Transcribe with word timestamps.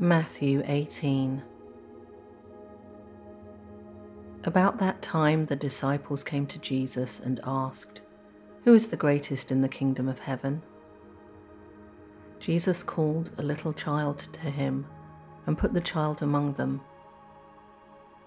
Matthew 0.00 0.64
18 0.66 1.40
About 4.42 4.78
that 4.78 5.00
time, 5.00 5.46
the 5.46 5.54
disciples 5.54 6.24
came 6.24 6.48
to 6.48 6.58
Jesus 6.58 7.20
and 7.20 7.38
asked, 7.44 8.00
Who 8.64 8.74
is 8.74 8.88
the 8.88 8.96
greatest 8.96 9.52
in 9.52 9.62
the 9.62 9.68
kingdom 9.68 10.08
of 10.08 10.18
heaven? 10.18 10.62
Jesus 12.40 12.82
called 12.82 13.30
a 13.38 13.44
little 13.44 13.72
child 13.72 14.18
to 14.32 14.50
him 14.50 14.84
and 15.46 15.56
put 15.56 15.72
the 15.72 15.80
child 15.80 16.22
among 16.22 16.54
them. 16.54 16.80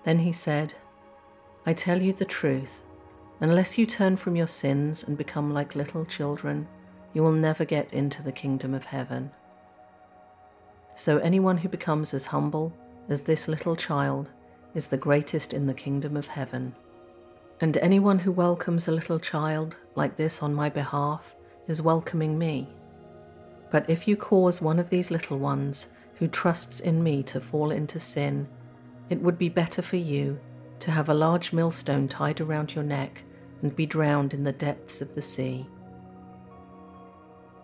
Then 0.06 0.20
he 0.20 0.32
said, 0.32 0.74
I 1.66 1.74
tell 1.74 2.02
you 2.02 2.14
the 2.14 2.24
truth, 2.24 2.82
unless 3.42 3.78
you 3.78 3.86
turn 3.86 4.16
from 4.16 4.38
your 4.38 4.48
sins 4.48 5.04
and 5.04 5.18
become 5.18 5.54
like 5.54 5.76
little 5.76 6.06
children, 6.06 6.66
you 7.14 7.24
will 7.24 7.34
never 7.34 7.66
get 7.66 7.94
into 7.94 8.24
the 8.24 8.32
kingdom 8.32 8.74
of 8.74 8.86
heaven. 8.86 9.32
So 10.98 11.20
anyone 11.20 11.60
who 11.60 11.70
becomes 11.70 12.12
as 12.16 12.26
humble 12.26 12.76
as 13.08 13.22
this 13.22 13.48
little 13.48 13.76
child 13.76 14.32
is 14.74 14.88
the 14.88 14.98
greatest 14.98 15.54
in 15.54 15.68
the 15.68 15.74
kingdom 15.76 16.18
of 16.18 16.26
heaven. 16.26 16.74
And 17.62 17.78
anyone 17.78 18.18
who 18.18 18.32
welcomes 18.32 18.88
a 18.88 18.92
little 18.92 19.20
child 19.20 19.76
like 19.94 20.18
this 20.18 20.42
on 20.42 20.56
my 20.56 20.70
behalf 20.70 21.36
is 21.68 21.84
welcoming 21.84 22.40
me. 22.40 22.68
But 23.70 23.88
if 23.88 24.08
you 24.08 24.18
cause 24.18 24.60
one 24.60 24.80
of 24.80 24.90
these 24.90 25.12
little 25.12 25.38
ones 25.38 25.86
who 26.16 26.28
trusts 26.28 26.80
in 26.80 27.04
me 27.04 27.22
to 27.24 27.40
fall 27.40 27.70
into 27.70 28.00
sin, 28.00 28.48
it 29.08 29.22
would 29.22 29.38
be 29.38 29.50
better 29.50 29.84
for 29.84 29.98
you 29.98 30.40
to 30.80 30.90
have 30.90 31.10
a 31.10 31.14
large 31.14 31.54
millstone 31.54 32.08
tied 32.08 32.42
around 32.42 32.74
your 32.74 32.84
neck 32.84 33.24
and 33.62 33.76
be 33.76 33.86
drowned 33.86 34.34
in 34.34 34.46
the 34.46 34.52
depths 34.52 35.00
of 35.00 35.14
the 35.14 35.22
sea. 35.22 35.68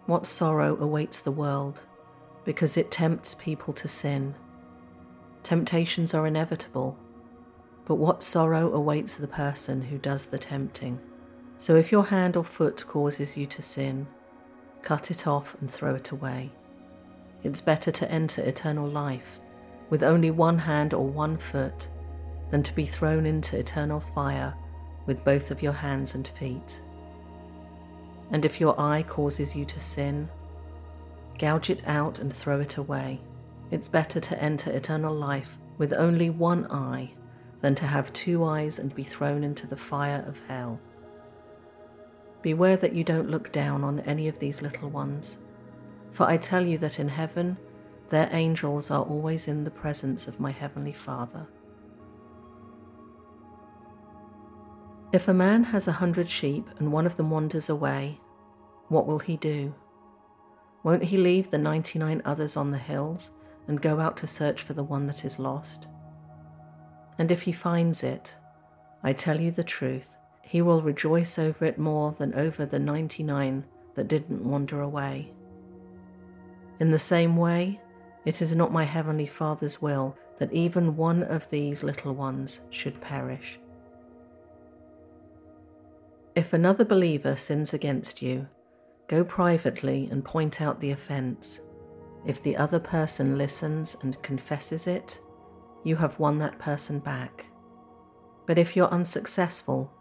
What 0.05 0.27
sorrow 0.27 0.77
awaits 0.79 1.19
the 1.19 1.31
world 1.31 1.81
because 2.45 2.77
it 2.77 2.91
tempts 2.91 3.35
people 3.35 3.73
to 3.73 3.87
sin. 3.87 4.35
Temptations 5.43 6.13
are 6.13 6.27
inevitable, 6.27 6.97
but 7.85 7.95
what 7.95 8.23
sorrow 8.23 8.71
awaits 8.73 9.15
the 9.15 9.27
person 9.27 9.83
who 9.83 9.97
does 9.97 10.25
the 10.25 10.37
tempting? 10.37 10.99
So 11.59 11.75
if 11.75 11.91
your 11.91 12.05
hand 12.05 12.35
or 12.35 12.43
foot 12.43 12.85
causes 12.87 13.37
you 13.37 13.45
to 13.47 13.61
sin, 13.61 14.07
cut 14.81 15.11
it 15.11 15.27
off 15.27 15.55
and 15.59 15.69
throw 15.69 15.95
it 15.95 16.11
away. 16.11 16.51
It's 17.43 17.61
better 17.61 17.91
to 17.91 18.11
enter 18.11 18.41
eternal 18.41 18.87
life 18.87 19.39
with 19.89 20.03
only 20.03 20.31
one 20.31 20.59
hand 20.59 20.93
or 20.93 21.05
one 21.05 21.37
foot 21.37 21.89
than 22.51 22.63
to 22.63 22.73
be 22.73 22.85
thrown 22.85 23.25
into 23.25 23.57
eternal 23.57 23.99
fire 23.99 24.53
with 25.05 25.25
both 25.25 25.51
of 25.51 25.61
your 25.61 25.73
hands 25.73 26.15
and 26.15 26.27
feet. 26.27 26.81
And 28.31 28.45
if 28.45 28.59
your 28.59 28.79
eye 28.79 29.03
causes 29.03 29.55
you 29.55 29.65
to 29.65 29.79
sin, 29.79 30.29
gouge 31.37 31.69
it 31.69 31.83
out 31.87 32.19
and 32.19 32.33
throw 32.33 32.59
it 32.59 32.77
away. 32.77 33.19
It's 33.71 33.87
better 33.87 34.19
to 34.19 34.41
enter 34.41 34.71
eternal 34.71 35.13
life 35.13 35.57
with 35.77 35.93
only 35.93 36.29
one 36.29 36.65
eye 36.71 37.13
than 37.61 37.75
to 37.75 37.87
have 37.87 38.13
two 38.13 38.43
eyes 38.43 38.77
and 38.77 38.93
be 38.93 39.03
thrown 39.03 39.43
into 39.43 39.65
the 39.65 39.77
fire 39.77 40.23
of 40.27 40.41
hell. 40.47 40.79
Beware 42.41 42.77
that 42.77 42.93
you 42.93 43.03
don't 43.03 43.29
look 43.29 43.51
down 43.51 43.83
on 43.83 44.01
any 44.01 44.27
of 44.27 44.39
these 44.39 44.61
little 44.61 44.89
ones, 44.89 45.37
for 46.11 46.27
I 46.27 46.37
tell 46.37 46.65
you 46.65 46.77
that 46.79 46.99
in 46.99 47.09
heaven 47.09 47.57
their 48.09 48.29
angels 48.31 48.91
are 48.91 49.03
always 49.03 49.47
in 49.47 49.63
the 49.63 49.71
presence 49.71 50.27
of 50.27 50.39
my 50.39 50.51
heavenly 50.51 50.93
Father. 50.93 51.47
If 55.13 55.27
a 55.27 55.33
man 55.33 55.63
has 55.65 55.87
a 55.87 55.93
hundred 55.93 56.27
sheep 56.27 56.67
and 56.79 56.91
one 56.91 57.05
of 57.05 57.15
them 57.17 57.31
wanders 57.31 57.69
away, 57.69 58.19
what 58.89 59.07
will 59.07 59.19
he 59.19 59.37
do? 59.37 59.73
Won't 60.83 61.05
he 61.05 61.17
leave 61.17 61.49
the 61.49 61.57
99 61.57 62.21
others 62.25 62.57
on 62.57 62.71
the 62.71 62.77
hills 62.77 63.31
and 63.67 63.81
go 63.81 63.99
out 63.99 64.17
to 64.17 64.27
search 64.27 64.61
for 64.61 64.73
the 64.73 64.83
one 64.83 65.07
that 65.07 65.23
is 65.23 65.39
lost? 65.39 65.87
And 67.17 67.31
if 67.31 67.43
he 67.43 67.51
finds 67.51 68.03
it, 68.03 68.35
I 69.01 69.13
tell 69.13 69.39
you 69.39 69.51
the 69.51 69.63
truth, 69.63 70.15
he 70.41 70.61
will 70.61 70.81
rejoice 70.81 71.39
over 71.39 71.65
it 71.65 71.77
more 71.77 72.11
than 72.11 72.33
over 72.33 72.65
the 72.65 72.79
99 72.79 73.65
that 73.95 74.07
didn't 74.07 74.43
wander 74.43 74.81
away. 74.81 75.31
In 76.79 76.91
the 76.91 76.99
same 76.99 77.37
way, 77.37 77.79
it 78.25 78.41
is 78.41 78.55
not 78.55 78.71
my 78.71 78.83
heavenly 78.83 79.27
Father's 79.27 79.81
will 79.81 80.17
that 80.39 80.51
even 80.51 80.97
one 80.97 81.23
of 81.23 81.49
these 81.49 81.83
little 81.83 82.13
ones 82.13 82.61
should 82.69 82.99
perish. 82.99 83.59
If 86.35 86.51
another 86.51 86.83
believer 86.83 87.35
sins 87.35 87.73
against 87.73 88.21
you, 88.21 88.47
Go 89.07 89.23
privately 89.23 90.07
and 90.11 90.23
point 90.23 90.61
out 90.61 90.79
the 90.79 90.91
offence. 90.91 91.59
If 92.25 92.41
the 92.41 92.55
other 92.55 92.79
person 92.79 93.37
listens 93.37 93.97
and 94.01 94.21
confesses 94.21 94.87
it, 94.87 95.19
you 95.83 95.97
have 95.97 96.19
won 96.19 96.37
that 96.39 96.57
person 96.59 96.99
back. 96.99 97.45
But 98.45 98.57
if 98.57 98.75
you're 98.75 98.89
unsuccessful, 98.89 99.91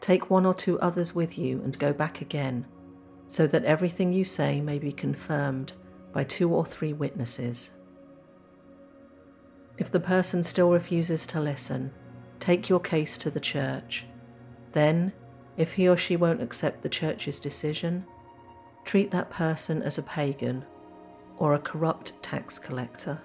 take 0.00 0.30
one 0.30 0.46
or 0.46 0.54
two 0.54 0.78
others 0.80 1.14
with 1.14 1.36
you 1.36 1.60
and 1.62 1.78
go 1.78 1.92
back 1.92 2.20
again, 2.20 2.66
so 3.26 3.46
that 3.46 3.64
everything 3.64 4.12
you 4.12 4.24
say 4.24 4.60
may 4.60 4.78
be 4.78 4.92
confirmed 4.92 5.72
by 6.12 6.22
two 6.24 6.52
or 6.52 6.64
three 6.64 6.92
witnesses. 6.92 7.70
If 9.78 9.90
the 9.90 10.00
person 10.00 10.44
still 10.44 10.70
refuses 10.70 11.26
to 11.28 11.40
listen, 11.40 11.92
take 12.38 12.68
your 12.68 12.80
case 12.80 13.16
to 13.18 13.30
the 13.30 13.40
church. 13.40 14.04
Then, 14.72 15.12
if 15.56 15.72
he 15.72 15.88
or 15.88 15.96
she 15.96 16.16
won't 16.16 16.42
accept 16.42 16.82
the 16.82 16.88
church's 16.88 17.40
decision, 17.40 18.04
treat 18.84 19.10
that 19.10 19.30
person 19.30 19.82
as 19.82 19.98
a 19.98 20.02
pagan 20.02 20.64
or 21.38 21.54
a 21.54 21.58
corrupt 21.58 22.12
tax 22.22 22.58
collector. 22.58 23.20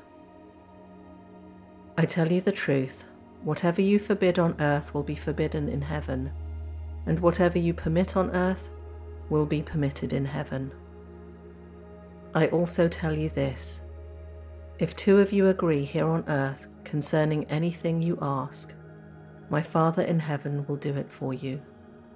I 1.97 2.05
tell 2.05 2.31
you 2.31 2.41
the 2.41 2.51
truth, 2.51 3.05
whatever 3.43 3.81
you 3.81 3.99
forbid 3.99 4.37
on 4.39 4.55
earth 4.59 4.93
will 4.93 5.03
be 5.03 5.15
forbidden 5.15 5.67
in 5.69 5.81
heaven, 5.81 6.31
and 7.05 7.19
whatever 7.19 7.57
you 7.57 7.73
permit 7.73 8.15
on 8.15 8.31
earth 8.31 8.69
will 9.29 9.45
be 9.45 9.61
permitted 9.61 10.13
in 10.13 10.25
heaven. 10.25 10.71
I 12.33 12.47
also 12.47 12.87
tell 12.87 13.17
you 13.17 13.29
this 13.29 13.81
if 14.79 14.95
two 14.95 15.17
of 15.17 15.33
you 15.33 15.47
agree 15.47 15.85
here 15.85 16.07
on 16.07 16.23
earth 16.27 16.67
concerning 16.83 17.45
anything 17.45 18.01
you 18.01 18.17
ask, 18.21 18.73
my 19.49 19.61
Father 19.61 20.03
in 20.03 20.19
heaven 20.19 20.65
will 20.67 20.75
do 20.75 20.95
it 20.95 21.09
for 21.11 21.33
you. 21.33 21.61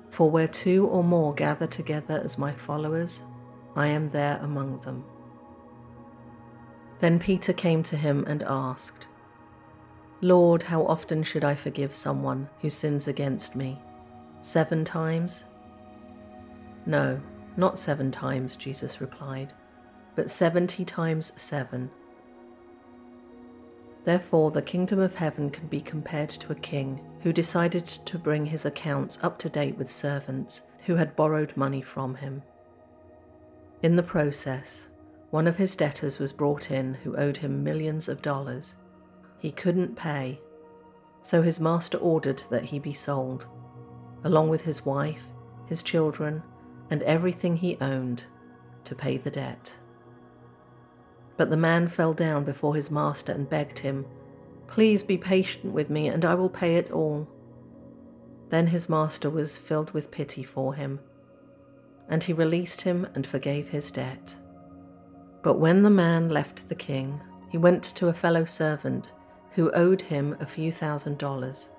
For 0.10 0.30
where 0.30 0.48
two 0.48 0.88
or 0.88 1.04
more 1.04 1.34
gather 1.34 1.66
together 1.66 2.22
as 2.24 2.38
my 2.38 2.54
followers, 2.54 3.24
I 3.76 3.88
am 3.88 4.10
there 4.10 4.40
among 4.42 4.80
them. 4.82 5.04
Then 7.00 7.20
Peter 7.20 7.54
came 7.54 7.84
to 7.84 7.98
him 7.98 8.26
and 8.28 8.44
asked, 8.44 9.08
Lord, 10.22 10.64
how 10.64 10.86
often 10.86 11.24
should 11.24 11.44
I 11.44 11.56
forgive 11.56 11.96
someone 11.96 12.48
who 12.62 12.70
sins 12.70 13.08
against 13.08 13.56
me? 13.56 13.80
Seven 14.42 14.86
times? 14.86 15.46
No, 16.86 17.22
not 17.58 17.80
seven 17.80 18.12
times, 18.12 18.56
Jesus 18.56 19.02
replied, 19.02 19.54
but 20.16 20.30
seventy 20.30 20.86
times 20.86 21.32
seven. 21.36 21.90
Therefore, 24.04 24.52
the 24.52 24.62
kingdom 24.62 25.00
of 25.00 25.16
heaven 25.16 25.50
can 25.50 25.68
be 25.68 25.82
compared 25.82 26.30
to 26.30 26.52
a 26.52 26.56
king 26.56 27.00
who 27.22 27.34
decided 27.34 27.86
to 27.86 28.18
bring 28.18 28.48
his 28.48 28.66
accounts 28.66 29.18
up 29.22 29.38
to 29.40 29.50
date 29.50 29.78
with 29.78 29.92
servants 29.92 30.64
who 30.86 30.96
had 30.96 31.16
borrowed 31.16 31.56
money 31.56 31.82
from 31.82 32.16
him. 32.16 32.42
In 33.82 33.96
the 33.96 34.04
process, 34.04 34.90
one 35.32 35.48
of 35.48 35.58
his 35.58 35.76
debtors 35.76 36.20
was 36.20 36.34
brought 36.34 36.70
in 36.70 36.94
who 36.96 37.18
owed 37.18 37.38
him 37.38 37.64
millions 37.64 38.08
of 38.08 38.22
dollars. 38.22 38.76
He 39.40 39.52
couldn't 39.52 39.96
pay, 39.96 40.40
so 41.24 41.42
his 41.42 41.60
master 41.60 41.98
ordered 41.98 42.44
that 42.52 42.66
he 42.66 42.78
be 42.78 42.94
sold, 42.94 43.48
along 44.24 44.50
with 44.50 44.62
his 44.62 44.86
wife, 44.86 45.26
his 45.66 45.82
children, 45.82 46.44
and 46.92 47.02
everything 47.04 47.58
he 47.58 47.78
owned, 47.82 48.26
to 48.84 48.94
pay 48.94 49.18
the 49.18 49.32
debt. 49.32 49.78
But 51.36 51.50
the 51.50 51.58
man 51.58 51.88
fell 51.88 52.14
down 52.14 52.44
before 52.44 52.76
his 52.76 52.92
master 52.92 53.32
and 53.32 53.50
begged 53.50 53.80
him, 53.80 54.06
Please 54.68 55.02
be 55.02 55.18
patient 55.18 55.74
with 55.74 55.90
me, 55.90 56.08
and 56.08 56.24
I 56.24 56.36
will 56.36 56.50
pay 56.50 56.76
it 56.76 56.92
all. 56.92 57.28
Then 58.50 58.68
his 58.68 58.88
master 58.88 59.30
was 59.30 59.58
filled 59.58 59.92
with 59.92 60.12
pity 60.12 60.44
for 60.44 60.76
him 60.76 61.00
and 62.12 62.26
he 62.26 62.34
released 62.34 62.82
him 62.82 63.08
and 63.16 63.26
forgave 63.26 63.70
his 63.70 63.90
debt. 63.90 64.36
But 65.42 65.58
when 65.58 65.82
the 65.82 65.90
man 65.90 66.30
left 66.30 66.68
the 66.68 66.76
king, 66.76 67.22
he 67.50 67.58
went 67.58 67.84
to 67.84 68.10
a 68.10 68.14
fellow 68.14 68.44
servant 68.46 69.14
who 69.52 69.72
owed 69.72 70.02
him 70.02 70.36
a 70.40 70.46
few 70.46 70.72
thousand 70.72 71.18
dollars. 71.18 71.70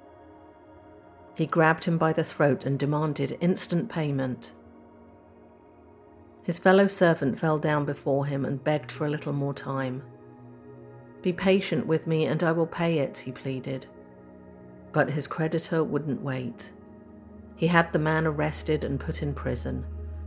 He 1.34 1.46
grabbed 1.46 1.84
him 1.84 1.98
by 1.98 2.14
the 2.14 2.24
throat 2.24 2.64
and 2.64 2.78
demanded 2.78 3.36
instant 3.40 3.90
payment. 3.90 4.52
His 6.42 6.58
fellow 6.58 6.88
servant 6.88 7.38
fell 7.38 7.58
down 7.58 7.84
before 7.84 8.26
him 8.26 8.44
and 8.44 8.64
begged 8.64 8.90
for 8.90 9.06
a 9.06 9.10
little 9.10 9.32
more 9.32 9.54
time. 9.54 10.02
Be 11.20 11.32
patient 11.32 11.86
with 11.86 12.06
me 12.06 12.24
and 12.24 12.42
I 12.42 12.52
will 12.52 12.66
pay 12.66 12.98
it, 12.98 13.18
he 13.18 13.32
pleaded. 13.32 13.86
But 14.92 15.10
his 15.10 15.26
creditor 15.26 15.84
wouldn't 15.84 16.22
wait. 16.22 16.72
He 17.54 17.68
had 17.68 17.92
the 17.92 17.98
man 17.98 18.26
arrested 18.26 18.82
and 18.82 18.98
put 18.98 19.22
in 19.22 19.34
prison 19.34 19.84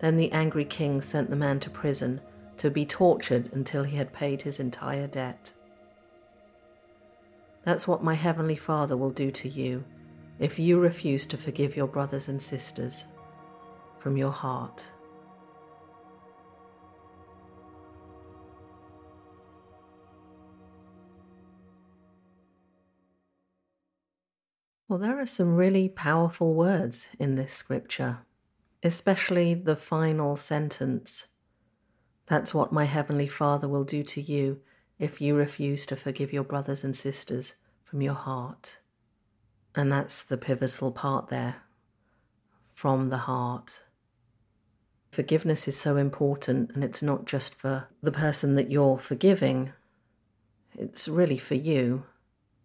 Then 0.00 0.16
the 0.16 0.32
angry 0.32 0.64
king 0.64 1.02
sent 1.02 1.30
the 1.30 1.36
man 1.36 1.60
to 1.60 1.70
prison 1.70 2.20
to 2.56 2.70
be 2.70 2.84
tortured 2.84 3.50
until 3.52 3.84
he 3.84 3.96
had 3.96 4.12
paid 4.12 4.42
his 4.42 4.60
entire 4.60 5.06
debt. 5.06 5.52
That's 7.64 7.86
what 7.86 8.02
my 8.02 8.14
heavenly 8.14 8.56
Father 8.56 8.96
will 8.96 9.10
do 9.10 9.30
to 9.30 9.48
you 9.48 9.84
if 10.38 10.58
you 10.58 10.80
refuse 10.80 11.26
to 11.26 11.36
forgive 11.36 11.76
your 11.76 11.86
brothers 11.86 12.28
and 12.28 12.40
sisters 12.40 13.06
from 13.98 14.16
your 14.16 14.32
heart. 14.32 14.92
Well, 24.88 24.98
there 24.98 25.20
are 25.20 25.26
some 25.26 25.54
really 25.54 25.88
powerful 25.88 26.54
words 26.54 27.08
in 27.18 27.36
this 27.36 27.52
scripture, 27.52 28.20
especially 28.82 29.54
the 29.54 29.76
final 29.76 30.36
sentence. 30.36 31.26
That's 32.26 32.54
what 32.54 32.72
my 32.72 32.84
Heavenly 32.84 33.28
Father 33.28 33.68
will 33.68 33.84
do 33.84 34.02
to 34.04 34.20
you 34.20 34.60
if 34.98 35.20
you 35.20 35.34
refuse 35.34 35.86
to 35.86 35.96
forgive 35.96 36.32
your 36.32 36.44
brothers 36.44 36.84
and 36.84 36.94
sisters 36.94 37.54
from 37.84 38.02
your 38.02 38.14
heart. 38.14 38.78
And 39.74 39.90
that's 39.90 40.22
the 40.22 40.36
pivotal 40.36 40.92
part 40.92 41.28
there 41.28 41.56
from 42.74 43.10
the 43.10 43.18
heart. 43.18 43.82
Forgiveness 45.10 45.66
is 45.66 45.76
so 45.76 45.96
important, 45.96 46.70
and 46.72 46.84
it's 46.84 47.02
not 47.02 47.24
just 47.24 47.54
for 47.54 47.88
the 48.02 48.12
person 48.12 48.54
that 48.54 48.70
you're 48.70 48.98
forgiving, 48.98 49.72
it's 50.78 51.08
really 51.08 51.38
for 51.38 51.56
you, 51.56 52.04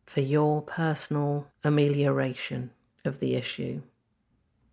for 0.06 0.22
your 0.22 0.62
personal 0.62 1.48
amelioration 1.64 2.70
of 3.04 3.20
the 3.20 3.36
issue, 3.36 3.82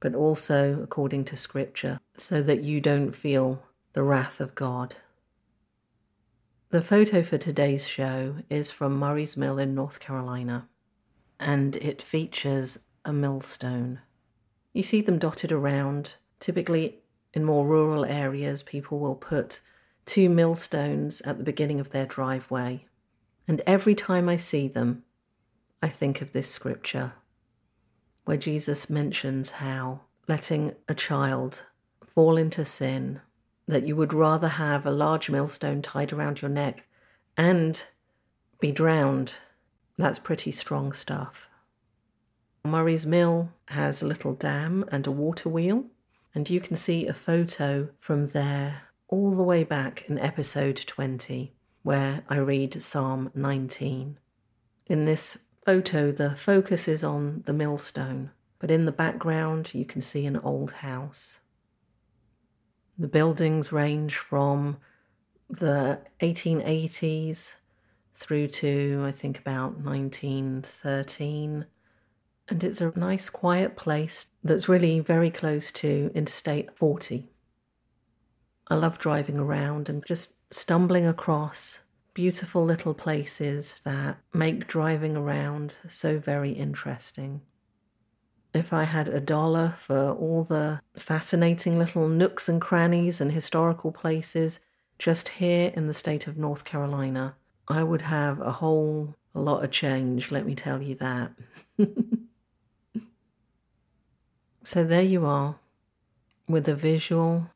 but 0.03 0.17
also 0.17 0.83
according 0.83 1.25
to 1.25 1.37
Scripture, 1.37 2.01
so 2.19 2.43
that 2.43 2.65
you 2.65 2.81
don't 2.81 3.15
feel 3.15 3.63
the 3.93 4.03
wrath 4.03 4.41
of 4.41 4.57
God. 4.57 4.97
The 6.71 6.83
photo 6.83 7.23
for 7.23 7.39
today's 7.39 7.87
show 7.87 8.39
is 8.51 8.73
from 8.73 8.99
Murray's 8.99 9.37
Mill 9.37 9.61
in 9.61 9.77
North 9.77 10.01
Carolina, 10.01 10.69
and 11.39 11.77
it 11.77 12.03
features 12.03 12.81
a 13.05 13.13
millstone. 13.13 14.01
You 14.73 14.83
see 14.83 15.03
them 15.03 15.21
dotted 15.21 15.53
around, 15.53 16.15
typically 16.41 16.99
in 17.33 17.45
more 17.45 17.65
rural 17.65 18.05
areas, 18.05 18.65
people 18.65 18.99
will 18.99 19.15
put 19.15 19.61
two 20.05 20.29
millstones 20.29 21.21
at 21.21 21.39
the 21.39 21.45
beginning 21.45 21.79
of 21.79 21.91
their 21.91 22.07
driveway. 22.07 22.87
And 23.47 23.63
every 23.69 23.95
time 23.95 24.29
I 24.29 24.37
see 24.37 24.67
them, 24.67 25.05
I 25.81 25.89
think 25.89 26.21
of 26.21 26.33
this 26.33 26.51
scripture 26.51 27.13
where 28.25 28.37
Jesus 28.37 28.89
mentions 28.89 29.53
how 29.53 30.01
letting 30.29 30.75
a 30.89 30.95
child 30.95 31.65
fall 32.05 32.37
into 32.37 32.65
sin, 32.65 33.21
that 33.67 33.87
you 33.87 33.97
would 33.97 34.13
rather 34.13 34.49
have 34.49 34.87
a 34.87 34.91
large 34.91 35.31
millstone 35.31 35.83
tied 35.83 36.13
around 36.13 36.43
your 36.43 36.51
neck 36.51 36.87
and 37.37 37.85
be 38.61 38.73
drowned. 38.73 39.35
That's 39.97 40.19
pretty 40.19 40.53
strong 40.53 40.93
stuff. 40.93 41.49
Murray's 42.65 43.07
Mill 43.07 43.51
has 43.69 44.03
a 44.03 44.07
little 44.07 44.35
dam 44.35 44.85
and 44.93 45.07
a 45.07 45.11
water 45.11 45.49
wheel 45.49 45.87
and 46.35 46.49
you 46.49 46.61
can 46.61 46.77
see 46.77 47.07
a 47.07 47.15
photo 47.15 47.89
from 47.99 48.29
there 48.29 48.83
all 49.09 49.33
the 49.33 49.43
way 49.43 49.65
back 49.65 50.09
in 50.09 50.19
episode 50.19 50.77
20, 50.77 51.53
where 51.83 52.23
I 52.29 52.37
read 52.37 52.83
Psalm 52.83 53.31
19. 53.35 54.19
In 54.87 55.05
this 55.05 55.39
photo, 55.65 56.13
the 56.13 56.35
focus 56.35 56.89
is 56.89 57.05
on 57.05 57.43
the 57.47 57.53
millstone, 57.53 58.31
but 58.59 58.71
in 58.71 58.85
the 58.85 58.93
background, 58.93 59.75
you 59.75 59.85
can 59.85 60.01
see 60.01 60.27
an 60.27 60.37
old 60.37 60.73
house. 60.73 61.41
The 62.99 63.09
buildings 63.09 63.73
range 63.73 64.17
from 64.17 64.79
the 65.49 66.01
1880s 66.21 67.55
through 68.15 68.49
to, 68.49 69.05
I 69.07 69.13
think, 69.13 69.39
about 69.39 69.79
1913 69.79 71.67
and 72.49 72.63
it's 72.65 72.81
a 72.81 72.93
nice 72.99 73.31
quiet 73.31 73.77
place 73.77 74.27
that's 74.43 74.69
really 74.69 75.01
very 75.01 75.31
close 75.31 75.73
to 75.73 76.11
Interstate 76.15 76.77
40. 76.77 77.31
I 78.69 78.75
love 78.75 78.99
driving 78.99 79.39
around 79.39 79.89
and 79.89 80.05
just 80.05 80.35
stumbling 80.53 81.07
across 81.07 81.81
beautiful 82.15 82.65
little 82.65 82.95
places 82.95 83.81
that 83.85 84.19
make 84.33 84.67
driving 84.67 85.17
around 85.17 85.75
so 85.89 86.19
very 86.19 86.53
interesting. 86.53 87.43
If 88.55 88.73
I 88.73 88.85
had 88.85 89.09
a 89.09 89.21
dollar 89.21 89.75
for 89.79 90.11
all 90.11 90.45
the 90.45 90.81
fascinating 90.97 91.79
little 91.79 92.09
nooks 92.09 92.49
and 92.49 92.61
crannies 92.61 93.21
and 93.21 93.33
historical 93.33 93.93
places 93.93 94.61
just 94.99 95.29
here 95.31 95.73
in 95.75 95.87
the 95.87 95.95
state 95.95 96.27
of 96.27 96.37
North 96.37 96.65
Carolina, 96.65 97.35
I 97.69 97.83
would 97.83 98.03
have 98.03 98.41
a 98.41 98.53
whole 98.53 99.15
lot 99.35 99.65
of 99.65 99.71
change, 99.71 100.31
let 100.31 100.45
me 100.45 100.55
tell 100.55 100.83
you 100.83 100.95
that. 100.97 101.33
So 104.65 104.85
there 104.85 105.03
you 105.03 105.27
are, 105.27 105.57
with 106.49 106.69
a 106.69 106.75
visual 106.75 107.51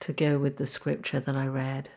to 0.00 0.12
go 0.12 0.38
with 0.38 0.56
the 0.56 0.66
scripture 0.66 1.18
that 1.18 1.34
I 1.34 1.46
read. 1.46 1.88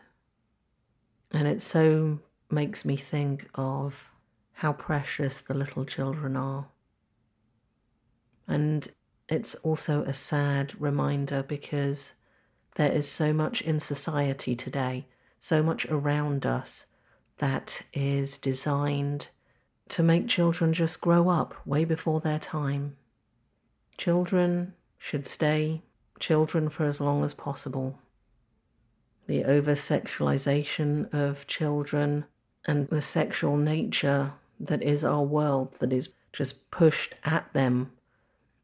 And 1.34 1.48
it 1.48 1.60
so 1.60 2.20
makes 2.48 2.84
me 2.84 2.96
think 2.96 3.48
of 3.56 4.12
how 4.52 4.72
precious 4.72 5.40
the 5.40 5.52
little 5.52 5.84
children 5.84 6.36
are. 6.36 6.68
And 8.46 8.86
it's 9.28 9.56
also 9.56 10.04
a 10.04 10.14
sad 10.14 10.80
reminder 10.80 11.42
because 11.42 12.12
there 12.76 12.92
is 12.92 13.08
so 13.08 13.32
much 13.32 13.62
in 13.62 13.80
society 13.80 14.54
today, 14.54 15.06
so 15.40 15.60
much 15.60 15.86
around 15.86 16.46
us 16.46 16.86
that 17.38 17.82
is 17.92 18.38
designed 18.38 19.28
to 19.88 20.04
make 20.04 20.28
children 20.28 20.72
just 20.72 21.00
grow 21.00 21.28
up 21.28 21.54
way 21.66 21.84
before 21.84 22.20
their 22.20 22.38
time. 22.38 22.96
Children 23.98 24.74
should 24.98 25.26
stay 25.26 25.82
children 26.20 26.68
for 26.68 26.84
as 26.84 27.00
long 27.00 27.24
as 27.24 27.34
possible. 27.34 27.98
The 29.26 29.44
over 29.44 29.72
sexualization 29.72 31.12
of 31.12 31.46
children 31.46 32.26
and 32.66 32.88
the 32.88 33.02
sexual 33.02 33.56
nature 33.56 34.34
that 34.60 34.82
is 34.82 35.04
our 35.04 35.22
world 35.22 35.74
that 35.80 35.92
is 35.92 36.10
just 36.32 36.70
pushed 36.70 37.14
at 37.24 37.52
them 37.52 37.92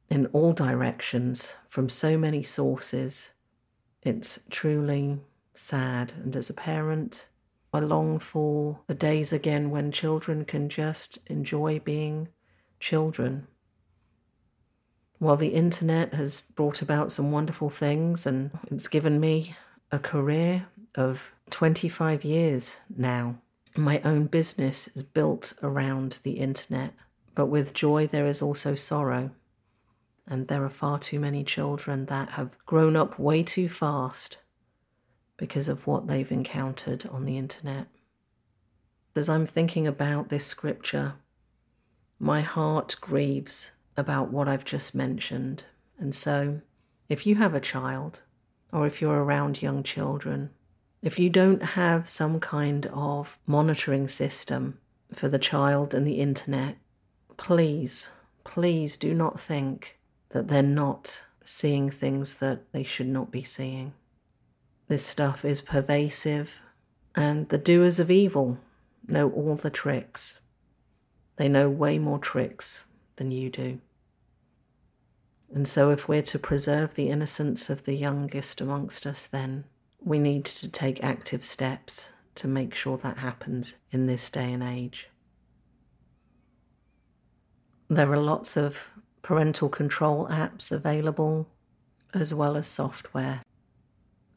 in 0.08 0.26
all 0.26 0.52
directions 0.52 1.56
from 1.68 1.88
so 1.88 2.18
many 2.18 2.42
sources. 2.42 3.32
It's 4.02 4.40
truly 4.50 5.20
sad. 5.54 6.14
And 6.22 6.34
as 6.36 6.50
a 6.50 6.54
parent, 6.54 7.26
I 7.72 7.80
long 7.80 8.18
for 8.18 8.80
the 8.86 8.94
days 8.94 9.32
again 9.32 9.70
when 9.70 9.92
children 9.92 10.44
can 10.44 10.68
just 10.68 11.18
enjoy 11.26 11.78
being 11.78 12.28
children 12.80 13.46
while 15.20 15.36
the 15.36 15.48
internet 15.48 16.14
has 16.14 16.42
brought 16.42 16.80
about 16.80 17.12
some 17.12 17.30
wonderful 17.30 17.68
things 17.68 18.26
and 18.26 18.50
it's 18.70 18.88
given 18.88 19.20
me 19.20 19.54
a 19.92 19.98
career 19.98 20.66
of 20.94 21.32
25 21.50 22.24
years 22.24 22.78
now, 22.94 23.36
my 23.76 24.00
own 24.04 24.26
business 24.26 24.88
is 24.94 25.02
built 25.02 25.54
around 25.62 26.18
the 26.22 26.32
internet. 26.32 26.94
But 27.34 27.46
with 27.46 27.74
joy, 27.74 28.06
there 28.06 28.26
is 28.26 28.42
also 28.42 28.74
sorrow. 28.74 29.30
And 30.26 30.48
there 30.48 30.64
are 30.64 30.70
far 30.70 30.98
too 30.98 31.18
many 31.18 31.42
children 31.44 32.06
that 32.06 32.30
have 32.30 32.56
grown 32.66 32.96
up 32.96 33.18
way 33.18 33.42
too 33.42 33.68
fast 33.68 34.38
because 35.36 35.68
of 35.68 35.86
what 35.86 36.06
they've 36.06 36.30
encountered 36.30 37.06
on 37.06 37.24
the 37.24 37.38
internet. 37.38 37.86
As 39.16 39.28
I'm 39.28 39.46
thinking 39.46 39.86
about 39.86 40.28
this 40.28 40.46
scripture, 40.46 41.14
my 42.18 42.42
heart 42.42 42.96
grieves 43.00 43.72
about 43.96 44.30
what 44.30 44.46
I've 44.46 44.64
just 44.64 44.94
mentioned. 44.94 45.64
And 45.98 46.14
so, 46.14 46.60
if 47.08 47.26
you 47.26 47.36
have 47.36 47.54
a 47.54 47.60
child, 47.60 48.20
or 48.72 48.86
if 48.86 49.00
you're 49.00 49.22
around 49.22 49.62
young 49.62 49.82
children, 49.82 50.50
if 51.02 51.18
you 51.18 51.30
don't 51.30 51.62
have 51.62 52.08
some 52.08 52.40
kind 52.40 52.86
of 52.86 53.38
monitoring 53.46 54.08
system 54.08 54.78
for 55.12 55.28
the 55.28 55.38
child 55.38 55.94
and 55.94 56.06
the 56.06 56.20
internet, 56.20 56.76
please, 57.36 58.10
please 58.44 58.96
do 58.96 59.14
not 59.14 59.40
think 59.40 59.98
that 60.30 60.48
they're 60.48 60.62
not 60.62 61.24
seeing 61.44 61.90
things 61.90 62.34
that 62.34 62.72
they 62.72 62.84
should 62.84 63.08
not 63.08 63.30
be 63.30 63.42
seeing. 63.42 63.92
This 64.88 65.06
stuff 65.06 65.44
is 65.44 65.60
pervasive, 65.60 66.58
And 67.14 67.48
the 67.48 67.58
doers 67.58 67.98
of 67.98 68.10
evil 68.10 68.58
know 69.06 69.30
all 69.30 69.56
the 69.56 69.70
tricks. 69.70 70.40
They 71.36 71.48
know 71.48 71.68
way 71.68 71.98
more 71.98 72.18
tricks 72.18 72.86
than 73.16 73.30
you 73.30 73.50
do. 73.50 73.80
And 75.52 75.66
so, 75.66 75.90
if 75.90 76.08
we're 76.08 76.22
to 76.22 76.38
preserve 76.38 76.94
the 76.94 77.08
innocence 77.08 77.68
of 77.68 77.84
the 77.84 77.96
youngest 77.96 78.60
amongst 78.60 79.06
us, 79.06 79.26
then 79.26 79.64
we 80.00 80.18
need 80.18 80.44
to 80.46 80.70
take 80.70 81.02
active 81.02 81.44
steps 81.44 82.12
to 82.36 82.46
make 82.46 82.74
sure 82.74 82.96
that 82.98 83.18
happens 83.18 83.76
in 83.90 84.06
this 84.06 84.30
day 84.30 84.52
and 84.52 84.62
age. 84.62 85.08
There 87.88 88.12
are 88.12 88.16
lots 88.16 88.56
of 88.56 88.90
parental 89.22 89.68
control 89.68 90.28
apps 90.28 90.70
available, 90.70 91.48
as 92.14 92.32
well 92.32 92.56
as 92.56 92.68
software. 92.68 93.42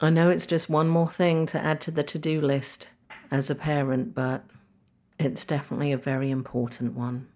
I 0.02 0.10
know 0.10 0.30
it's 0.30 0.48
just 0.48 0.70
one 0.70 0.90
more 0.90 1.10
thing 1.10 1.46
to 1.48 1.64
add 1.64 1.80
to 1.82 1.92
the 1.92 2.04
to 2.04 2.18
do 2.18 2.42
list 2.42 2.90
as 3.30 3.50
a 3.50 3.56
parent, 3.56 4.16
but 4.16 4.44
it's 5.20 5.46
definitely 5.46 5.92
a 5.92 5.98
very 5.98 6.32
important 6.32 6.96
one. 6.96 7.28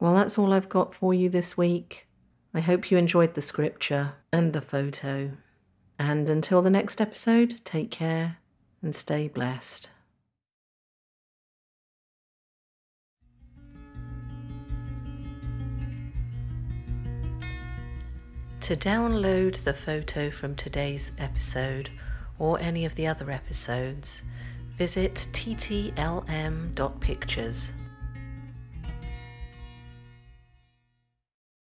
Well, 0.00 0.14
that's 0.14 0.38
all 0.38 0.52
I've 0.52 0.68
got 0.68 0.94
for 0.94 1.14
you 1.14 1.28
this 1.28 1.56
week. 1.56 2.06
I 2.52 2.60
hope 2.60 2.90
you 2.90 2.98
enjoyed 2.98 3.34
the 3.34 3.42
scripture 3.42 4.14
and 4.32 4.52
the 4.52 4.60
photo. 4.60 5.32
And 5.98 6.28
until 6.28 6.62
the 6.62 6.70
next 6.70 7.00
episode, 7.00 7.60
take 7.64 7.90
care 7.90 8.36
and 8.82 8.94
stay 8.94 9.28
blessed. 9.28 9.88
To 18.62 18.76
download 18.76 19.64
the 19.64 19.74
photo 19.74 20.30
from 20.30 20.56
today's 20.56 21.12
episode 21.18 21.90
or 22.38 22.58
any 22.60 22.86
of 22.86 22.94
the 22.94 23.06
other 23.06 23.30
episodes, 23.30 24.22
visit 24.78 25.28
ttlm.pictures. 25.32 27.72